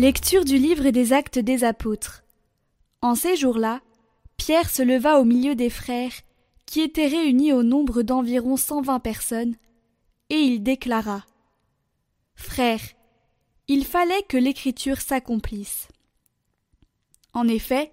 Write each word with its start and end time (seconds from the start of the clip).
Lecture 0.00 0.46
du 0.46 0.56
livre 0.56 0.88
des 0.88 1.12
actes 1.12 1.38
des 1.38 1.62
apôtres. 1.62 2.24
En 3.02 3.14
ces 3.14 3.36
jours-là, 3.36 3.82
Pierre 4.38 4.70
se 4.70 4.80
leva 4.80 5.20
au 5.20 5.26
milieu 5.26 5.54
des 5.54 5.68
frères, 5.68 6.14
qui 6.64 6.80
étaient 6.80 7.06
réunis 7.06 7.52
au 7.52 7.62
nombre 7.62 8.00
d'environ 8.00 8.56
cent 8.56 8.80
vingt 8.80 8.98
personnes, 8.98 9.56
et 10.30 10.38
il 10.38 10.62
déclara. 10.62 11.26
Frères, 12.34 12.80
il 13.68 13.84
fallait 13.84 14.22
que 14.26 14.38
l'écriture 14.38 15.02
s'accomplisse. 15.02 15.88
En 17.34 17.46
effet, 17.46 17.92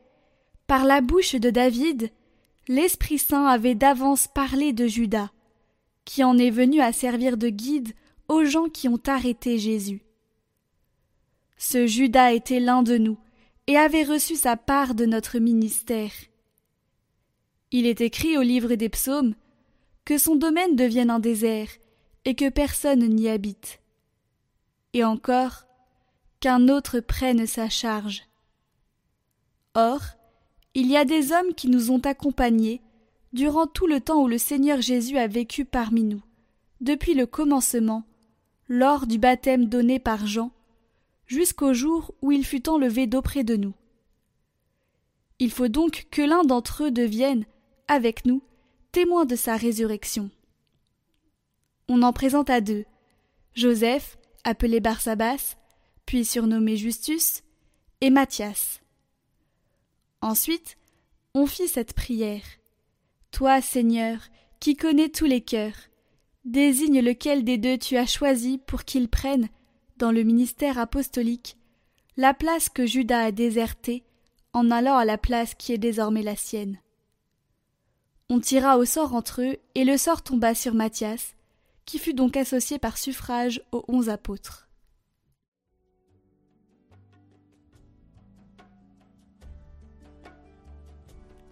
par 0.66 0.86
la 0.86 1.02
bouche 1.02 1.36
de 1.36 1.50
David, 1.50 2.10
l'Esprit 2.70 3.18
Saint 3.18 3.48
avait 3.48 3.76
d'avance 3.76 4.30
parlé 4.30 4.72
de 4.72 4.88
Judas, 4.88 5.32
qui 6.06 6.24
en 6.24 6.38
est 6.38 6.52
venu 6.52 6.80
à 6.80 6.94
servir 6.94 7.36
de 7.36 7.50
guide 7.50 7.92
aux 8.30 8.46
gens 8.46 8.70
qui 8.70 8.88
ont 8.88 9.02
arrêté 9.08 9.58
Jésus. 9.58 10.07
Ce 11.58 11.88
Judas 11.88 12.34
était 12.34 12.60
l'un 12.60 12.84
de 12.84 12.98
nous 12.98 13.18
et 13.66 13.78
avait 13.78 14.04
reçu 14.04 14.36
sa 14.36 14.56
part 14.56 14.96
de 14.96 15.06
notre 15.06 15.40
ministère. 15.40 16.12
Il 17.72 17.86
est 17.86 18.02
écrit 18.02 18.38
au 18.38 18.42
livre 18.42 18.76
des 18.76 18.90
psaumes 18.90 19.36
que 20.06 20.18
son 20.18 20.36
domaine 20.36 20.76
devienne 20.76 21.10
un 21.10 21.20
désert 21.20 21.70
et 22.24 22.36
que 22.36 22.50
personne 22.50 23.08
n'y 23.08 23.28
habite. 23.28 23.82
Et 24.94 25.04
encore, 25.04 25.66
qu'un 26.40 26.70
autre 26.70 27.00
prenne 27.00 27.46
sa 27.46 27.70
charge. 27.70 28.24
Or, 29.74 30.02
il 30.74 30.88
y 30.88 30.96
a 30.96 31.06
des 31.06 31.32
hommes 31.32 31.54
qui 31.56 31.68
nous 31.68 31.92
ont 31.92 32.00
accompagnés 32.00 32.82
durant 33.34 33.68
tout 33.68 33.88
le 33.88 34.00
temps 34.00 34.22
où 34.22 34.28
le 34.28 34.38
Seigneur 34.38 34.82
Jésus 34.82 35.18
a 35.18 35.28
vécu 35.28 35.66
parmi 35.66 36.04
nous, 36.04 36.22
depuis 36.82 37.14
le 37.14 37.26
commencement, 37.26 38.04
lors 38.70 39.08
du 39.08 39.18
baptême 39.18 39.66
donné 39.66 40.00
par 40.00 40.26
Jean, 40.26 40.52
jusqu'au 41.28 41.74
jour 41.74 42.14
où 42.22 42.32
il 42.32 42.46
fut 42.46 42.68
enlevé 42.68 43.06
d'auprès 43.06 43.44
de 43.44 43.56
nous. 43.56 43.74
Il 45.40 45.52
faut 45.52 45.68
donc 45.68 46.08
que 46.10 46.22
l'un 46.22 46.44
d'entre 46.44 46.86
eux 46.86 46.92
devienne, 46.92 47.46
avec 47.88 48.26
nous, 48.26 48.42
témoin 48.92 49.26
de 49.26 49.36
sa 49.36 49.56
résurrection. 49.56 50.32
On 51.88 52.02
en 52.02 52.12
présenta 52.12 52.60
deux 52.60 52.86
Joseph, 53.54 54.18
appelé 54.44 54.80
Barsabas, 54.80 55.56
puis 56.06 56.26
surnommé 56.26 56.78
Justus, 56.78 57.44
et 58.02 58.10
Matthias. 58.10 58.82
Ensuite, 60.22 60.78
on 61.34 61.46
fit 61.46 61.68
cette 61.68 61.94
prière. 61.94 62.44
Toi, 63.32 63.62
Seigneur, 63.62 64.20
qui 64.60 64.76
connais 64.76 65.10
tous 65.10 65.26
les 65.26 65.42
cœurs, 65.42 65.76
désigne 66.46 67.02
lequel 67.02 67.44
des 67.44 67.58
deux 67.58 67.78
tu 67.78 67.98
as 67.98 68.06
choisi 68.06 68.58
pour 68.58 68.86
qu'il 68.86 69.10
prenne, 69.10 69.50
dans 69.98 70.12
le 70.12 70.24
ministère 70.24 70.78
apostolique, 70.78 71.58
la 72.16 72.34
place 72.34 72.70
que 72.70 72.86
Judas 72.86 73.26
a 73.26 73.32
désertée 73.32 74.04
en 74.54 74.72
allant 74.72 74.98
à 74.98 75.06
la 75.06 75.18
place 75.18 75.54
qui 75.54 75.74
est 75.74 75.78
désormais 75.78 76.24
la 76.24 76.36
sienne. 76.36 76.80
On 78.30 78.40
tira 78.40 78.78
au 78.78 78.86
sort 78.86 79.14
entre 79.14 79.42
eux, 79.42 79.58
et 79.76 79.86
le 79.86 79.98
sort 79.98 80.22
tomba 80.22 80.54
sur 80.54 80.74
Matthias, 80.74 81.36
qui 81.86 82.00
fut 82.00 82.14
donc 82.14 82.36
associé 82.36 82.80
par 82.80 82.98
suffrage 82.98 83.62
aux 83.72 83.86
onze 83.88 84.10
apôtres. 84.10 84.68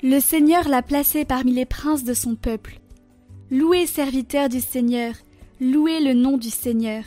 Le 0.03 0.19
Seigneur 0.19 0.67
l'a 0.67 0.81
placé 0.81 1.25
parmi 1.25 1.53
les 1.53 1.65
princes 1.65 2.03
de 2.03 2.13
son 2.13 2.35
peuple. 2.35 2.79
Louez 3.49 3.87
serviteur 3.87 4.49
du 4.49 4.59
Seigneur, 4.59 5.15
louez 5.61 5.99
le 5.99 6.13
nom 6.13 6.37
du 6.37 6.49
Seigneur. 6.49 7.03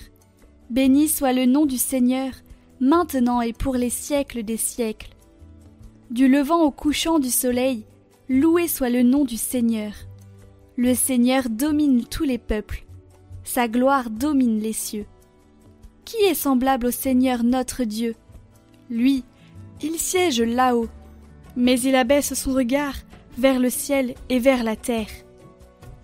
Béni 0.70 1.08
soit 1.08 1.32
le 1.32 1.46
nom 1.46 1.64
du 1.64 1.78
Seigneur, 1.78 2.32
maintenant 2.78 3.40
et 3.40 3.54
pour 3.54 3.76
les 3.76 3.90
siècles 3.90 4.42
des 4.42 4.58
siècles. 4.58 5.14
Du 6.10 6.28
levant 6.28 6.62
au 6.62 6.70
couchant 6.70 7.18
du 7.18 7.30
soleil, 7.30 7.86
loué 8.28 8.68
soit 8.68 8.90
le 8.90 9.02
nom 9.02 9.24
du 9.24 9.38
Seigneur. 9.38 9.92
Le 10.76 10.94
Seigneur 10.94 11.48
domine 11.48 12.04
tous 12.04 12.24
les 12.24 12.38
peuples, 12.38 12.84
sa 13.44 13.66
gloire 13.66 14.10
domine 14.10 14.60
les 14.60 14.74
cieux. 14.74 15.06
Qui 16.04 16.18
est 16.24 16.34
semblable 16.34 16.86
au 16.86 16.90
Seigneur 16.90 17.44
notre 17.44 17.84
Dieu? 17.84 18.14
Lui, 18.90 19.24
il 19.82 19.98
siège 19.98 20.42
là-haut, 20.42 20.88
mais 21.56 21.80
il 21.80 21.94
abaisse 21.94 22.34
son 22.34 22.52
regard 22.52 22.94
vers 23.38 23.58
le 23.58 23.70
ciel 23.70 24.14
et 24.28 24.38
vers 24.38 24.64
la 24.64 24.76
terre. 24.76 25.10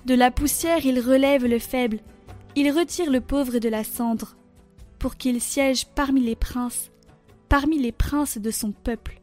De 0.07 0.15
la 0.15 0.31
poussière 0.31 0.85
il 0.87 1.01
relève 1.01 1.45
le 1.45 1.59
faible, 1.59 1.99
il 2.57 2.71
retire 2.71 3.11
le 3.11 3.21
pauvre 3.21 3.59
de 3.59 3.69
la 3.69 3.85
cendre, 3.85 4.37
pour 5.05 5.19
qu'il 5.19 5.39
siège 5.39 5.85
parmi 5.85 6.23
les 6.23 6.35
princes, 6.35 6.91
parmi 7.51 7.79
les 7.79 7.93
princes 7.93 8.39
de 8.39 8.51
son 8.51 8.73
peuple. 8.73 9.21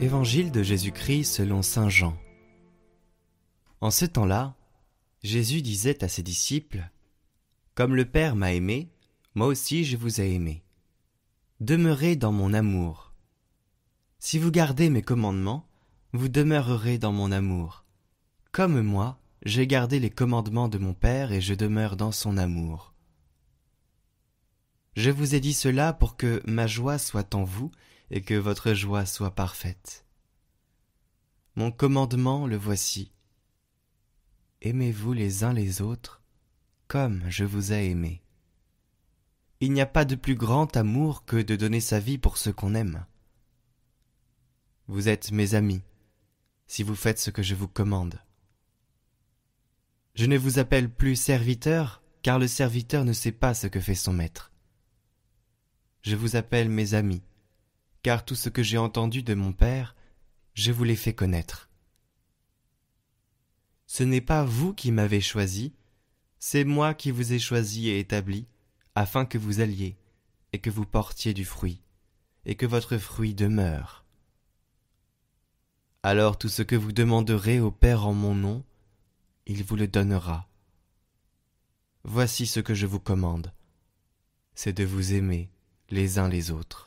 Évangile 0.00 0.50
de 0.50 0.64
Jésus-Christ 0.64 1.32
selon 1.32 1.62
Saint 1.62 1.88
Jean. 1.88 2.18
En 3.80 3.92
ce 3.92 4.04
temps-là, 4.04 4.56
Jésus 5.22 5.62
disait 5.62 6.02
à 6.02 6.08
ses 6.08 6.24
disciples 6.24 6.90
Comme 7.76 7.94
le 7.94 8.04
Père 8.04 8.34
m'a 8.34 8.52
aimé, 8.52 8.90
moi 9.36 9.46
aussi 9.46 9.84
je 9.84 9.96
vous 9.96 10.20
ai 10.20 10.32
aimé. 10.32 10.64
Demeurez 11.60 12.16
dans 12.16 12.32
mon 12.32 12.54
amour. 12.54 13.12
Si 14.18 14.38
vous 14.38 14.50
gardez 14.50 14.88
mes 14.90 15.02
commandements, 15.02 15.68
vous 16.14 16.28
demeurerez 16.28 16.96
dans 16.96 17.12
mon 17.12 17.30
amour. 17.30 17.84
Comme 18.50 18.80
moi, 18.80 19.20
j'ai 19.44 19.66
gardé 19.66 20.00
les 20.00 20.10
commandements 20.10 20.68
de 20.68 20.78
mon 20.78 20.94
Père 20.94 21.32
et 21.32 21.42
je 21.42 21.52
demeure 21.52 21.96
dans 21.96 22.12
son 22.12 22.38
amour. 22.38 22.94
Je 24.96 25.10
vous 25.10 25.34
ai 25.34 25.40
dit 25.40 25.52
cela 25.52 25.92
pour 25.92 26.16
que 26.16 26.42
ma 26.46 26.66
joie 26.66 26.96
soit 26.96 27.34
en 27.34 27.44
vous 27.44 27.70
et 28.10 28.22
que 28.22 28.34
votre 28.34 28.72
joie 28.72 29.04
soit 29.04 29.34
parfaite. 29.34 30.06
Mon 31.56 31.70
commandement 31.70 32.46
le 32.46 32.56
voici. 32.56 33.12
Aimez-vous 34.62 35.12
les 35.12 35.44
uns 35.44 35.52
les 35.52 35.82
autres 35.82 36.22
comme 36.88 37.22
je 37.28 37.44
vous 37.44 37.74
ai 37.74 37.90
aimé. 37.90 38.22
Il 39.60 39.72
n'y 39.72 39.80
a 39.80 39.86
pas 39.86 40.04
de 40.04 40.14
plus 40.14 40.34
grand 40.34 40.76
amour 40.76 41.24
que 41.24 41.36
de 41.36 41.56
donner 41.56 41.80
sa 41.80 41.98
vie 41.98 42.18
pour 42.18 42.36
ceux 42.36 42.52
qu'on 42.52 42.74
aime. 42.74 43.06
Vous 44.86 45.08
êtes 45.08 45.32
mes 45.32 45.54
amis, 45.54 45.82
si 46.66 46.82
vous 46.82 46.94
faites 46.94 47.18
ce 47.18 47.30
que 47.30 47.42
je 47.42 47.54
vous 47.54 47.68
commande. 47.68 48.20
Je 50.14 50.26
ne 50.26 50.36
vous 50.36 50.58
appelle 50.58 50.90
plus 50.90 51.16
serviteur, 51.16 52.02
car 52.22 52.38
le 52.38 52.48
serviteur 52.48 53.04
ne 53.04 53.12
sait 53.12 53.32
pas 53.32 53.54
ce 53.54 53.66
que 53.66 53.80
fait 53.80 53.94
son 53.94 54.12
maître. 54.12 54.52
Je 56.02 56.16
vous 56.16 56.36
appelle 56.36 56.68
mes 56.68 56.94
amis, 56.94 57.22
car 58.02 58.24
tout 58.24 58.34
ce 58.34 58.48
que 58.48 58.62
j'ai 58.62 58.78
entendu 58.78 59.22
de 59.22 59.34
mon 59.34 59.52
Père, 59.52 59.96
je 60.54 60.70
vous 60.70 60.84
l'ai 60.84 60.96
fait 60.96 61.14
connaître. 61.14 61.68
Ce 63.86 64.02
n'est 64.02 64.20
pas 64.20 64.44
vous 64.44 64.74
qui 64.74 64.92
m'avez 64.92 65.20
choisi, 65.20 65.72
c'est 66.38 66.64
moi 66.64 66.94
qui 66.94 67.10
vous 67.10 67.32
ai 67.32 67.38
choisi 67.38 67.88
et 67.88 67.98
établi, 67.98 68.46
afin 68.96 69.26
que 69.26 69.36
vous 69.36 69.60
alliez, 69.60 69.94
et 70.52 70.58
que 70.58 70.70
vous 70.70 70.86
portiez 70.86 71.34
du 71.34 71.44
fruit, 71.44 71.82
et 72.46 72.56
que 72.56 72.66
votre 72.66 72.96
fruit 72.96 73.34
demeure. 73.34 74.04
Alors 76.02 76.38
tout 76.38 76.48
ce 76.48 76.62
que 76.62 76.76
vous 76.76 76.92
demanderez 76.92 77.60
au 77.60 77.70
Père 77.70 78.06
en 78.06 78.14
mon 78.14 78.34
nom, 78.34 78.64
il 79.44 79.64
vous 79.64 79.76
le 79.76 79.86
donnera. 79.86 80.48
Voici 82.04 82.46
ce 82.46 82.60
que 82.60 82.74
je 82.74 82.86
vous 82.86 83.00
commande, 83.00 83.52
c'est 84.54 84.72
de 84.72 84.84
vous 84.84 85.12
aimer 85.12 85.50
les 85.90 86.18
uns 86.18 86.28
les 86.28 86.50
autres. 86.50 86.85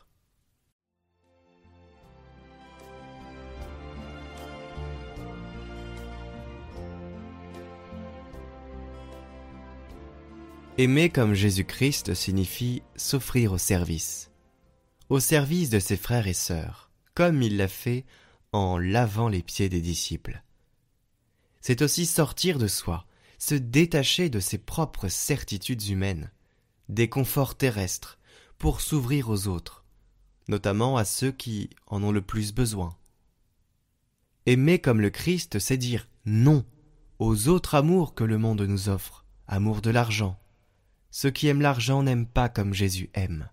Aimer 10.79 11.09
comme 11.09 11.33
Jésus-Christ 11.33 12.13
signifie 12.13 12.83
s'offrir 12.95 13.51
au 13.51 13.57
service, 13.57 14.31
au 15.09 15.19
service 15.19 15.69
de 15.69 15.77
ses 15.77 15.97
frères 15.97 16.27
et 16.27 16.33
sœurs, 16.33 16.89
comme 17.15 17.41
il 17.41 17.57
l'a 17.57 17.67
fait 17.67 18.05
en 18.53 18.77
lavant 18.77 19.27
les 19.27 19.43
pieds 19.43 19.67
des 19.67 19.81
disciples. 19.81 20.41
C'est 21.59 21.81
aussi 21.81 22.05
sortir 22.05 22.57
de 22.57 22.67
soi, 22.67 23.05
se 23.39 23.55
détacher 23.55 24.29
de 24.29 24.39
ses 24.39 24.57
propres 24.57 25.09
certitudes 25.09 25.85
humaines, 25.89 26.31
des 26.87 27.09
conforts 27.09 27.57
terrestres, 27.57 28.17
pour 28.57 28.79
s'ouvrir 28.79 29.29
aux 29.29 29.49
autres, 29.49 29.83
notamment 30.47 30.95
à 30.95 31.03
ceux 31.03 31.33
qui 31.33 31.69
en 31.87 32.01
ont 32.03 32.13
le 32.13 32.21
plus 32.21 32.53
besoin. 32.53 32.95
Aimer 34.45 34.79
comme 34.79 35.01
le 35.01 35.09
Christ, 35.09 35.59
c'est 35.59 35.75
dire 35.75 36.07
non 36.23 36.63
aux 37.19 37.49
autres 37.49 37.75
amours 37.75 38.15
que 38.15 38.23
le 38.23 38.37
monde 38.37 38.61
nous 38.61 38.87
offre, 38.87 39.25
amour 39.45 39.81
de 39.81 39.89
l'argent, 39.89 40.39
ceux 41.11 41.31
qui 41.31 41.47
aiment 41.47 41.61
l'argent 41.61 42.03
n'aiment 42.03 42.27
pas 42.27 42.49
comme 42.49 42.73
Jésus 42.73 43.09
aime. 43.13 43.49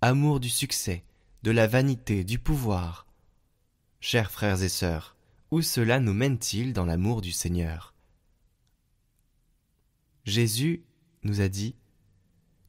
Amour 0.00 0.40
du 0.40 0.48
succès, 0.48 1.04
de 1.42 1.50
la 1.50 1.66
vanité, 1.66 2.24
du 2.24 2.38
pouvoir. 2.38 3.06
Chers 4.00 4.30
frères 4.30 4.62
et 4.62 4.68
sœurs, 4.68 5.16
où 5.50 5.62
cela 5.62 5.98
nous 5.98 6.12
mène-t-il 6.12 6.72
dans 6.72 6.84
l'amour 6.84 7.20
du 7.20 7.32
Seigneur? 7.32 7.94
Jésus 10.24 10.84
nous 11.24 11.40
a 11.40 11.48
dit 11.48 11.74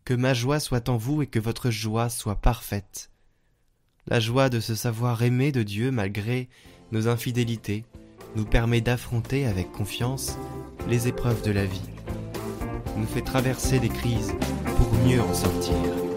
Que 0.06 0.13
ma 0.13 0.34
joie 0.34 0.60
soit 0.60 0.90
en 0.90 0.98
vous 0.98 1.22
et 1.22 1.28
que 1.28 1.40
votre 1.40 1.72
joie 1.72 2.10
soit 2.10 2.40
parfaite. 2.40 3.12
La 4.07 4.19
joie 4.19 4.50
de 4.50 4.60
se 4.60 4.75
savoir 4.75 5.22
aimé 5.22 5.52
de 5.52 5.62
Dieu 5.62 5.92
malgré 5.92 6.50
nos 6.92 7.07
infidélités 7.07 7.86
nous 8.36 8.45
permet 8.45 8.81
d'affronter 8.81 9.45
avec 9.45 9.72
confiance 9.72 10.38
les 10.88 11.07
épreuves 11.07 11.44
de 11.44 11.52
la 11.52 11.66
vie, 11.66 11.81
nous 13.00 13.07
fait 13.07 13.22
traverser 13.22 13.80
des 13.80 13.90
crises 13.90 14.34
pour 14.78 14.94
mieux 15.06 15.22
en 15.22 15.34
sortir. 15.34 16.08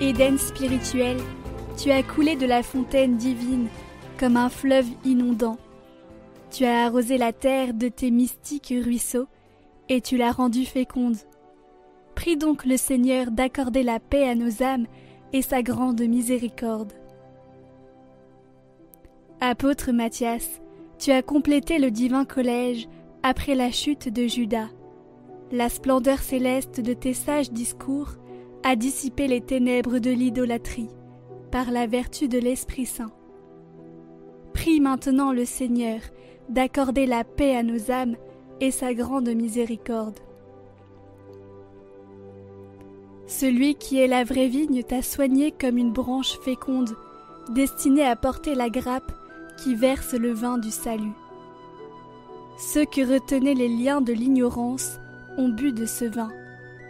Éden 0.00 0.38
spirituel, 0.38 1.16
tu 1.76 1.90
as 1.90 2.02
coulé 2.02 2.36
de 2.36 2.46
la 2.46 2.62
fontaine 2.62 3.16
divine 3.16 3.68
comme 4.18 4.36
un 4.36 4.48
fleuve 4.48 4.88
inondant. 5.04 5.56
Tu 6.50 6.64
as 6.64 6.84
arrosé 6.84 7.18
la 7.18 7.32
terre 7.32 7.74
de 7.74 7.88
tes 7.88 8.10
mystiques 8.10 8.72
ruisseaux 8.84 9.26
et 9.88 10.00
tu 10.00 10.16
l'as 10.16 10.32
rendue 10.32 10.64
féconde. 10.64 11.16
Prie 12.14 12.36
donc 12.36 12.64
le 12.64 12.76
Seigneur 12.76 13.30
d'accorder 13.30 13.82
la 13.82 13.98
paix 13.98 14.28
à 14.28 14.34
nos 14.34 14.62
âmes 14.62 14.86
et 15.32 15.42
sa 15.42 15.62
grande 15.62 16.00
miséricorde. 16.02 16.92
Apôtre 19.40 19.90
Mathias, 19.92 20.60
tu 20.98 21.10
as 21.10 21.22
complété 21.22 21.78
le 21.78 21.90
divin 21.90 22.24
collège 22.24 22.88
après 23.22 23.54
la 23.54 23.70
chute 23.70 24.08
de 24.08 24.26
Judas. 24.26 24.68
La 25.50 25.68
splendeur 25.68 26.18
céleste 26.18 26.80
de 26.80 26.92
tes 26.92 27.14
sages 27.14 27.50
discours 27.50 28.16
a 28.62 28.76
dissipé 28.76 29.26
les 29.26 29.40
ténèbres 29.40 29.98
de 29.98 30.10
l'idolâtrie 30.10 30.90
par 31.50 31.70
la 31.70 31.86
vertu 31.86 32.28
de 32.28 32.38
l'Esprit 32.38 32.86
Saint. 32.86 33.10
Prie 34.52 34.80
maintenant 34.80 35.32
le 35.32 35.44
Seigneur 35.44 36.00
d'accorder 36.48 37.06
la 37.06 37.24
paix 37.24 37.56
à 37.56 37.62
nos 37.62 37.90
âmes 37.90 38.16
et 38.60 38.70
sa 38.70 38.92
grande 38.92 39.28
miséricorde. 39.28 40.18
Celui 43.26 43.76
qui 43.76 43.98
est 43.98 44.08
la 44.08 44.24
vraie 44.24 44.48
vigne 44.48 44.82
t'a 44.82 45.02
soigné 45.02 45.52
comme 45.52 45.78
une 45.78 45.92
branche 45.92 46.38
féconde, 46.40 46.90
destinée 47.54 48.04
à 48.04 48.16
porter 48.16 48.54
la 48.54 48.68
grappe 48.68 49.12
qui 49.62 49.74
verse 49.74 50.14
le 50.14 50.32
vin 50.32 50.58
du 50.58 50.70
salut. 50.70 51.14
Ceux 52.58 52.84
qui 52.84 53.04
retenaient 53.04 53.54
les 53.54 53.68
liens 53.68 54.00
de 54.00 54.12
l'ignorance 54.12 54.98
ont 55.38 55.48
bu 55.48 55.72
de 55.72 55.86
ce 55.86 56.04
vin 56.04 56.30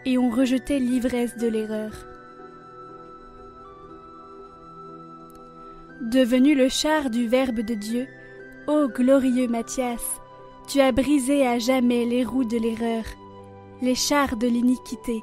et 0.05 0.19
ont 0.19 0.31
rejeté 0.31 0.79
l'ivresse 0.79 1.37
de 1.37 1.47
l'erreur. 1.47 1.93
Devenu 6.01 6.55
le 6.55 6.69
char 6.69 7.11
du 7.11 7.29
Verbe 7.29 7.61
de 7.61 7.75
Dieu, 7.75 8.07
ô 8.67 8.89
glorieux 8.89 9.49
Matthias, 9.49 10.21
Tu 10.67 10.81
as 10.81 10.93
brisé 10.93 11.47
à 11.47 11.59
jamais 11.59 12.05
les 12.05 12.25
roues 12.25 12.45
de 12.45 12.57
l'erreur, 12.57 13.05
les 13.83 13.95
chars 13.95 14.37
de 14.37 14.47
l'iniquité. 14.47 15.23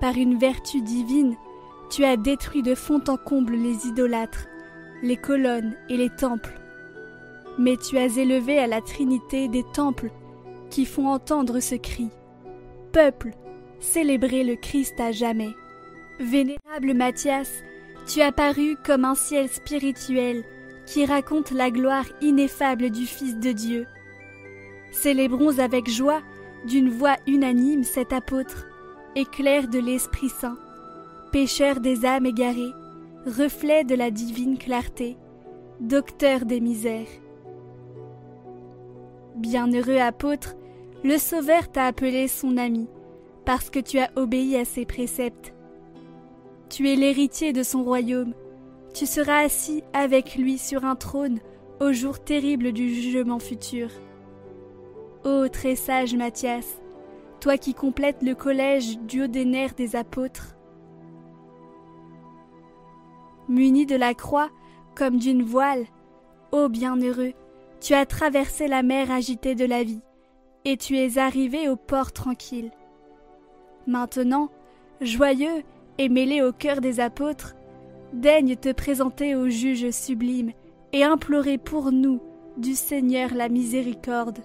Par 0.00 0.16
une 0.16 0.38
vertu 0.38 0.82
divine, 0.82 1.34
tu 1.90 2.04
as 2.04 2.16
détruit 2.16 2.62
de 2.62 2.74
fond 2.74 3.02
en 3.08 3.16
comble 3.16 3.54
les 3.54 3.86
idolâtres, 3.86 4.46
les 5.02 5.16
colonnes 5.16 5.74
et 5.88 5.96
les 5.96 6.10
temples. 6.10 6.60
Mais 7.58 7.76
tu 7.76 7.96
as 7.96 8.18
élevé 8.18 8.58
à 8.58 8.66
la 8.66 8.82
Trinité 8.82 9.48
des 9.48 9.64
temples 9.72 10.10
qui 10.70 10.84
font 10.84 11.08
entendre 11.08 11.60
ce 11.60 11.74
cri. 11.74 12.10
Peuple, 12.92 13.32
célébrez 13.80 14.44
le 14.44 14.56
Christ 14.56 15.00
à 15.00 15.12
jamais. 15.12 15.54
Vénérable 16.18 16.94
Mathias, 16.94 17.62
tu 18.06 18.20
as 18.20 18.32
paru 18.32 18.76
comme 18.84 19.04
un 19.04 19.14
ciel 19.14 19.48
spirituel 19.48 20.44
qui 20.86 21.04
raconte 21.04 21.50
la 21.50 21.70
gloire 21.70 22.06
ineffable 22.20 22.90
du 22.90 23.06
Fils 23.06 23.36
de 23.38 23.52
Dieu. 23.52 23.86
Célébrons 24.92 25.58
avec 25.58 25.90
joie, 25.90 26.22
d'une 26.66 26.88
voix 26.90 27.16
unanime, 27.26 27.84
cet 27.84 28.12
apôtre, 28.12 28.66
éclair 29.14 29.68
de 29.68 29.78
l'Esprit 29.78 30.28
Saint, 30.28 30.58
pécheur 31.32 31.80
des 31.80 32.04
âmes 32.06 32.26
égarées, 32.26 32.72
reflet 33.26 33.84
de 33.84 33.94
la 33.94 34.10
divine 34.10 34.56
clarté, 34.56 35.16
docteur 35.80 36.44
des 36.44 36.60
misères. 36.60 37.06
Bienheureux 39.36 39.98
apôtre, 39.98 40.54
le 41.04 41.18
Sauveur 41.18 41.70
t'a 41.70 41.86
appelé 41.86 42.28
son 42.28 42.56
ami, 42.56 42.88
parce 43.46 43.70
que 43.70 43.78
tu 43.78 43.98
as 44.00 44.10
obéi 44.16 44.56
à 44.56 44.64
ses 44.64 44.84
préceptes. 44.84 45.54
Tu 46.68 46.90
es 46.90 46.96
l'héritier 46.96 47.52
de 47.52 47.62
son 47.62 47.84
royaume, 47.84 48.34
tu 48.92 49.06
seras 49.06 49.38
assis 49.38 49.84
avec 49.92 50.34
lui 50.34 50.58
sur 50.58 50.84
un 50.84 50.96
trône 50.96 51.38
au 51.80 51.92
jour 51.92 52.18
terrible 52.18 52.72
du 52.72 52.92
jugement 52.92 53.38
futur. 53.38 53.88
Ô 55.24 55.48
très 55.48 55.76
sage 55.76 56.14
Mathias, 56.16 56.80
toi 57.40 57.56
qui 57.56 57.72
complètes 57.72 58.22
le 58.22 58.34
collège 58.34 58.98
duodénaire 59.00 59.74
des 59.74 59.94
apôtres, 59.94 60.56
muni 63.48 63.86
de 63.86 63.96
la 63.96 64.14
croix 64.14 64.50
comme 64.96 65.18
d'une 65.18 65.42
voile, 65.42 65.84
ô 66.50 66.68
bienheureux, 66.68 67.34
tu 67.80 67.94
as 67.94 68.06
traversé 68.06 68.66
la 68.66 68.82
mer 68.82 69.12
agitée 69.12 69.54
de 69.54 69.66
la 69.66 69.84
vie, 69.84 70.02
et 70.64 70.76
tu 70.76 70.96
es 70.96 71.18
arrivé 71.18 71.68
au 71.68 71.76
port 71.76 72.12
tranquille. 72.12 72.72
Maintenant, 73.86 74.48
joyeux 75.00 75.62
et 75.98 76.08
mêlé 76.08 76.42
au 76.42 76.52
cœur 76.52 76.80
des 76.80 76.98
apôtres, 77.00 77.54
daigne 78.12 78.56
te 78.56 78.72
présenter 78.72 79.34
au 79.34 79.48
juge 79.48 79.90
sublime 79.90 80.52
et 80.92 81.04
implorer 81.04 81.58
pour 81.58 81.92
nous 81.92 82.20
du 82.56 82.74
Seigneur 82.74 83.34
la 83.34 83.48
miséricorde. 83.48 84.38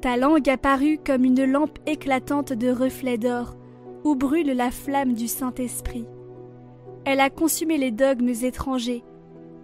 Ta 0.00 0.16
langue 0.16 0.48
apparut 0.48 0.98
comme 1.04 1.24
une 1.24 1.44
lampe 1.44 1.78
éclatante 1.86 2.52
de 2.52 2.70
reflets 2.70 3.18
d'or, 3.18 3.56
où 4.04 4.14
brûle 4.14 4.52
la 4.52 4.70
flamme 4.70 5.14
du 5.14 5.26
Saint-Esprit. 5.26 6.06
Elle 7.04 7.20
a 7.20 7.30
consumé 7.30 7.78
les 7.78 7.90
dogmes 7.90 8.28
étrangers, 8.28 9.02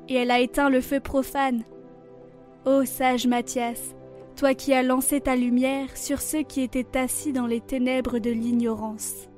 et 0.08 0.14
elle 0.14 0.32
a 0.32 0.40
éteint 0.40 0.70
le 0.70 0.80
feu 0.80 0.98
profane. 0.98 1.62
Ô 2.66 2.84
sage 2.84 3.26
Mathias, 3.26 3.94
toi 4.34 4.54
qui 4.54 4.72
as 4.74 4.82
lancé 4.82 5.20
ta 5.20 5.36
lumière 5.36 5.96
sur 5.96 6.20
ceux 6.20 6.42
qui 6.42 6.60
étaient 6.60 6.98
assis 6.98 7.32
dans 7.32 7.46
les 7.46 7.60
ténèbres 7.60 8.18
de 8.18 8.30
l'ignorance. 8.30 9.28